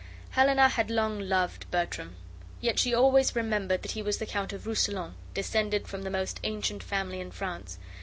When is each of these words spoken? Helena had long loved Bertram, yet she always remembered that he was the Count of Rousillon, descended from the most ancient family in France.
Helena 0.31 0.67
had 0.67 0.89
long 0.89 1.19
loved 1.19 1.69
Bertram, 1.69 2.15
yet 2.59 2.79
she 2.79 2.91
always 2.91 3.35
remembered 3.35 3.83
that 3.83 3.91
he 3.91 4.01
was 4.01 4.17
the 4.17 4.25
Count 4.25 4.51
of 4.51 4.65
Rousillon, 4.65 5.13
descended 5.35 5.87
from 5.87 6.01
the 6.01 6.09
most 6.09 6.39
ancient 6.43 6.81
family 6.81 7.19
in 7.21 7.29
France. 7.29 7.77